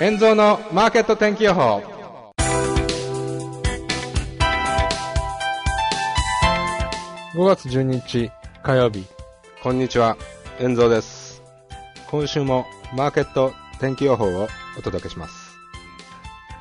[0.00, 1.82] 円蔵のマーケット天気予報。
[7.34, 8.30] 5月12日
[8.62, 9.04] 火曜日。
[9.60, 10.16] こんにちは。
[10.60, 11.42] 円蔵です。
[12.12, 12.64] 今週も
[12.94, 14.46] マーケット天気予報を
[14.78, 15.56] お届けします。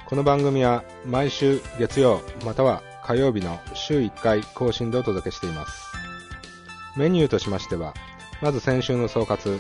[0.08, 5.84] この番組は毎週月曜または火曜日の週1回更新でお届けしています。
[6.98, 7.94] メニューとしましては
[8.42, 9.60] まず先週の総括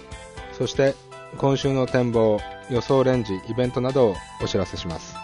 [0.57, 0.95] そして
[1.37, 2.39] 今週の展望
[2.69, 5.15] 予想レンジイベントなどをお知らせします。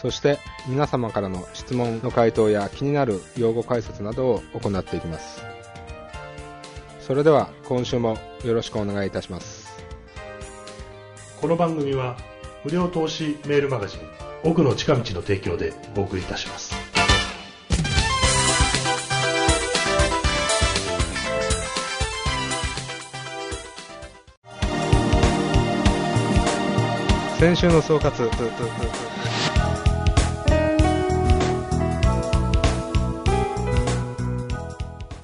[0.00, 5.42] そして皆様からの質問の回答や気になる用語解説などを行っていきます。
[7.00, 9.72] それでは今週もよろしくお願いいたします。
[11.40, 12.16] この番組は
[12.64, 14.00] 無料投資メールマガジン
[14.42, 16.83] 奥の近道の提供でお送りいたします。
[27.44, 28.30] 先週の総括。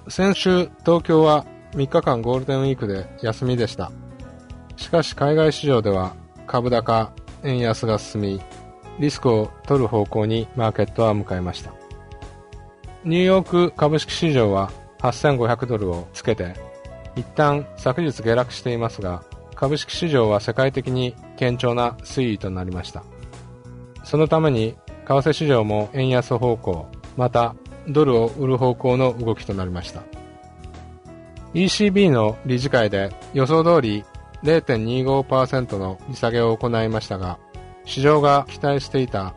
[0.07, 3.91] 先週東京は3日間ゴールデンウィークで休みでした。
[4.77, 6.15] しかし海外市場では
[6.47, 7.11] 株高
[7.43, 8.41] 円安が進み
[8.99, 11.73] リスクを取る方向にマーケットは向かいました。
[13.03, 16.53] ニューヨーク株式市場は8500ドルをつけて
[17.17, 19.25] 一旦昨日下落していますが
[19.61, 23.05] 株式市場は世界的に堅調な推移となりました。
[24.05, 24.75] そのために
[25.06, 27.55] 為替市場も円安方向また
[27.86, 30.03] ドルを売る方向の動きとなりました。
[31.53, 34.03] ECB の理事会で予想通り
[34.44, 37.38] 0.25%の利下げを行いましたが
[37.84, 39.34] 市場が期待していた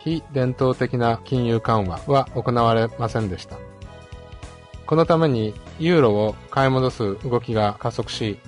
[0.00, 3.56] 非伝統的な金融緩和は行われませんでした。
[4.84, 8.40] このためにユーロを買い戻す動きが加速し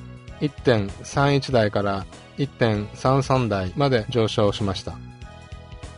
[0.42, 2.04] 1.31台から
[2.36, 4.98] 1.33台まで上昇しました。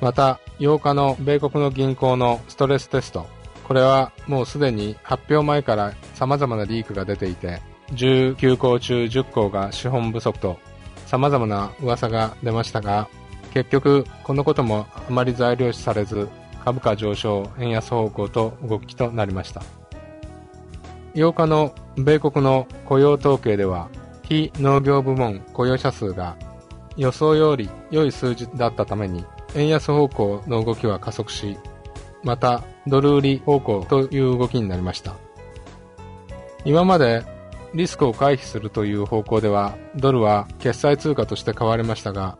[0.00, 3.26] また8日の米国の銀行のストレステスト。
[3.64, 10.58] これはもうすでに発表前から様々なリークが出ていて19校中10校が資本不足と
[11.06, 13.08] 様々な噂が出ましたが
[13.54, 16.28] 結局このこともあまり材料視されず
[16.62, 19.62] 株価上昇円安方向と動きとなりました。
[21.14, 23.88] 8日の米国の雇用統計では
[24.24, 26.36] 非農業部門雇用者数が
[26.96, 29.24] 予想より良い数字だったために
[29.54, 31.56] 円安方向の動きは加速し
[32.22, 35.14] またドル売り方向という動きになりました。
[36.64, 37.24] 今まで
[37.74, 42.38] リスクを回避するという方向ではドルは決済通貨として買われましたが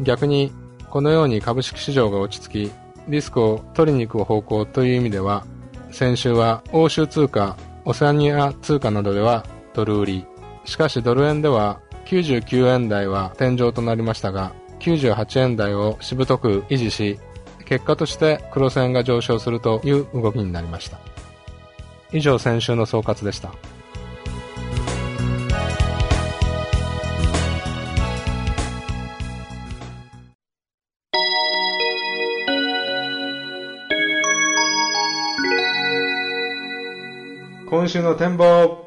[0.00, 0.52] 逆に
[0.90, 2.72] このように株式市場が落ち着き
[3.08, 5.44] リスクを取りに行く方向という意味では
[5.90, 9.44] 先週は欧州通貨オセアニア通貨などでは
[9.74, 10.26] ドル売り
[10.64, 17.18] しかしドル円では99円台は天井となりましたが98円台をしぶとく維持し
[17.64, 20.98] 結果として黒線が上昇するという動きになりました。
[22.12, 23.52] 以上先週の総括でした。
[37.68, 38.83] 今週の展望。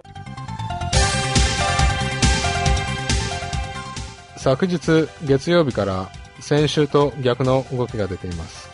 [4.51, 6.09] 昨日月曜日から
[6.39, 8.69] 先週と逆の動きが出ています。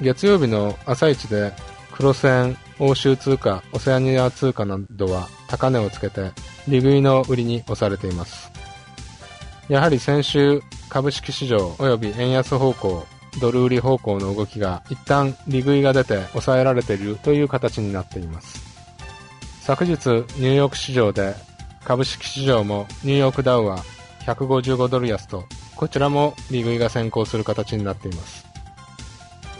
[0.00, 1.52] 月曜日の朝一で
[1.92, 6.32] 黒線欧州通貨オセアニア通貨などは高値をつけて
[6.68, 8.50] 利食いの売りに押されています。
[9.68, 13.06] やはり先週株式市場及び円安方向
[13.40, 18.60] ドル売り方向の動きが一旦利食いが出て抑えられているという形になっています。
[19.62, 21.34] 昨日ニューヨーク市場で
[21.84, 23.82] 株式市場もニューヨークダウは
[24.34, 25.44] 155ドル安と
[25.74, 28.46] こちらも利食いが先行する形になっています。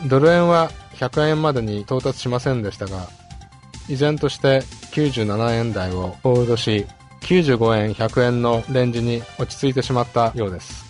[0.06, 3.08] ドル円は100円までに到達しませんでしたが
[3.88, 4.60] 依然として
[4.92, 6.86] 97円台をホールドし
[7.22, 10.86] 95円100円のレンジに落ち着いてしまったようです。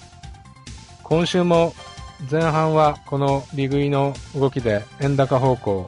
[1.04, 1.74] 今週も
[2.30, 5.86] 前半はこの利食いの動きで円高方向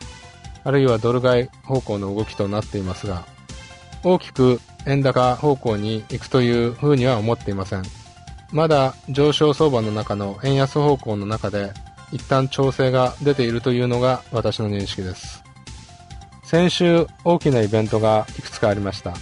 [0.62, 3.26] あるいはドル買い方向の動きとなっていますが
[4.02, 7.82] 大きく円高方向に行くというふうには思っていません。
[8.52, 11.73] まだ上昇相場の中の円安方向の中で
[12.12, 15.44] 一旦調整が出ているというのが私の認識です。
[16.43, 19.14] 先週大きなイベントがいくつかありました。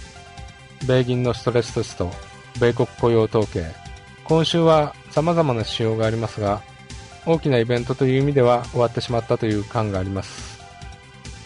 [0.87, 2.09] 米銀のストレステスト
[2.59, 3.65] 米国雇用統計。
[4.23, 6.61] 今週は様々な指標がありますが
[7.25, 10.59] 大きなイベントという意味では終わってしまったという感があります。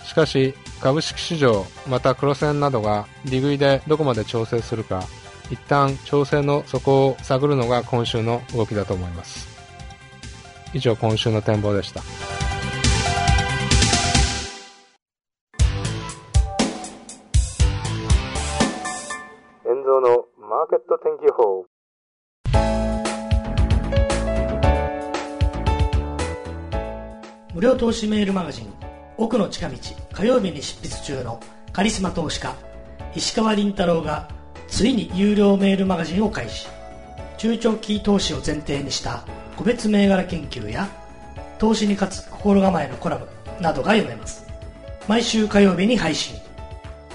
[0.06, 0.53] しかし
[0.83, 5.01] 株式市場また黒線などが利食いでどこまで調整するか
[5.50, 9.47] 一旦調整の底を探るのが今週の動きだと思います。
[10.74, 12.01] 以上今週の展望でした。
[19.65, 21.65] 遠蔵のマーケット天気予報。
[27.53, 28.82] 無料投資メールマガジン
[29.23, 29.77] 奥の近道
[30.11, 31.39] 火曜日に執筆中の
[31.71, 32.53] カリスマ投資家
[33.15, 34.27] 石川倫太郎が
[34.67, 36.67] ついに有料メールマガジンを開始。
[37.37, 39.23] 中長期投資を前提にした
[39.55, 40.89] 個別銘柄研究や
[41.57, 43.25] 投資に勝つ心構えのコラム
[43.61, 44.45] などが読めます。
[45.07, 46.35] 毎週火曜日に配信。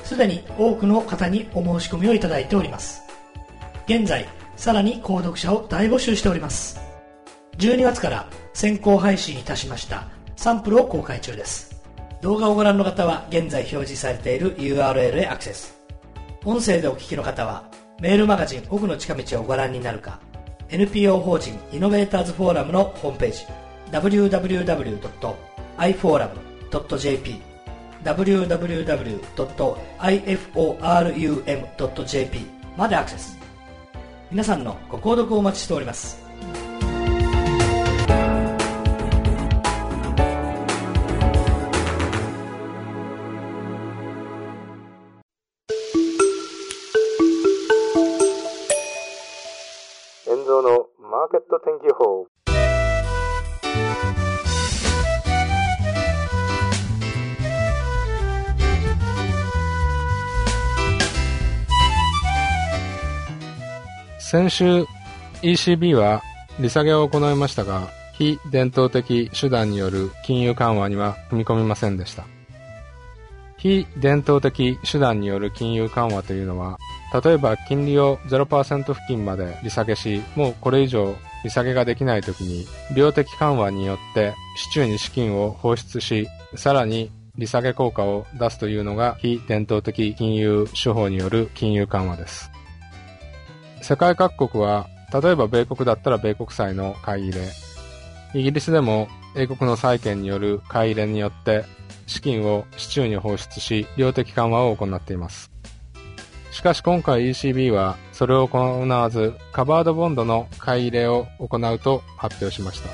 [0.03, 3.03] すでに多くの方にお申し込みをいただいております。
[3.85, 4.27] 現在
[4.57, 6.81] さらに購読者を大募集しております。
[7.59, 11.78] 12月から先行配信いたしましたサンプルを公開中です。
[12.21, 15.79] 動画をご覧の方は現在表示されている URL へアクセス。
[16.45, 17.71] 音声でお聞きの方は
[18.01, 20.21] メールマガジン奥の近道をご覧になるか
[20.69, 23.45] NPO 法人イノベーターズフォーラムのホームページ
[23.91, 25.09] www.iforum.jp
[28.05, 28.99] www.iforum.jp
[32.77, 33.37] までアクセス。
[34.31, 36.28] 皆さんのご購読をお待ちしております。
[51.69, 52.27] 天気予報
[64.19, 64.87] 先週
[65.43, 66.23] ECB は
[66.59, 72.25] 利下げを行いましたが非伝統的手段による金融緩和には踏み込みませんでした。
[73.59, 76.79] 非伝統的手段による金融緩和というのは
[77.23, 81.15] 例えば金利を0%付近まで利下げし、もうこれ以上
[81.49, 92.51] 利下げができない時に、量的緩和によって市中に資金を放出し、さらに利下げ効果を出すというのが非伝統的金融手法による金融緩和です。
[93.81, 97.49] 世界各国は、例えば米国だったら米国債の買い入れ、
[98.35, 101.65] イギリスでも英国の債券による買い入れによって
[102.07, 105.51] 資金を市中に放出し、量的緩和を行っています。
[106.59, 112.91] しかし今回 ECB はそれを行わずカバードボンドの買い入れを行うと発表しました。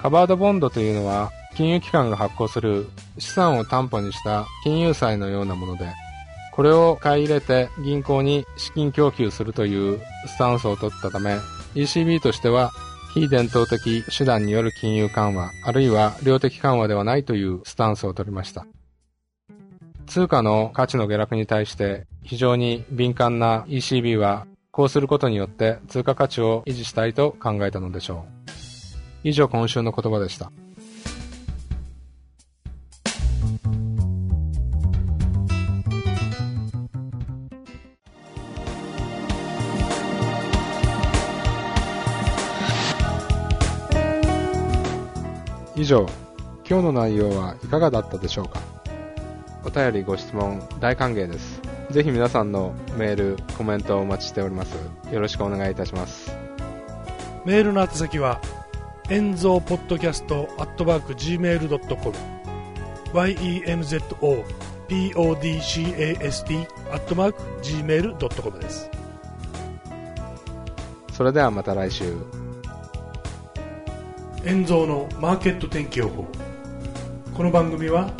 [0.00, 2.88] カバードボンドというのは金融機関が発行する
[3.18, 5.92] 資産を担保にした金融債のようなもので、
[6.50, 11.36] これを買い入れて銀行に資金供給するというスタンスを取ったため、
[11.74, 12.72] ECB としては
[13.12, 18.66] 非伝統的手段による金融緩和、あるいは量的緩和ではないというスタンスを取りました。
[20.06, 28.36] 通貨の価値の下落に対して非常に敏感な ECB はこうすることによって通貨価値を維持したいと考えたのでしょう。
[29.24, 30.52] 以上今週の言葉でした。
[45.78, 46.06] 以上、
[46.66, 48.75] 今日の内容はいかがだったでしょうか
[49.66, 51.60] お便りご質問大歓迎です。
[51.90, 54.76] ぜひ皆さんのメール、コメントをお待ちしております。
[55.12, 56.30] よろしくお願いいたします。
[57.44, 58.40] メールの宛先は、
[59.10, 62.14] エンゾーポッドキャストアットマーク Gmail.com
[63.12, 64.00] yenzo
[64.88, 68.88] podcast アットマーク Gmail.com です。
[71.12, 72.16] それではまた来週。
[74.44, 76.24] エンゾーのマーケット天気予報。
[77.34, 78.12] この番組は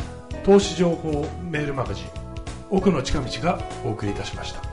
[0.47, 2.05] 投資情報メールマガジン
[2.69, 4.66] 奥の近道がお送りいたしました。